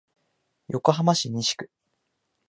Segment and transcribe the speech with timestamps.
[0.69, 1.69] 横浜市西区